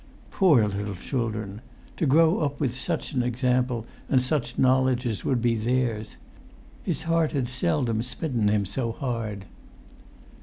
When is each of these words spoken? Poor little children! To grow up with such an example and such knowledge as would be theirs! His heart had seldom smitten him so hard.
Poor 0.31 0.67
little 0.67 0.95
children! 0.95 1.61
To 1.97 2.07
grow 2.07 2.39
up 2.39 2.59
with 2.59 2.75
such 2.75 3.13
an 3.13 3.21
example 3.21 3.85
and 4.09 4.19
such 4.19 4.57
knowledge 4.57 5.05
as 5.05 5.23
would 5.23 5.43
be 5.43 5.53
theirs! 5.53 6.17
His 6.81 7.03
heart 7.03 7.33
had 7.33 7.47
seldom 7.47 8.01
smitten 8.01 8.47
him 8.47 8.65
so 8.65 8.93
hard. 8.93 9.45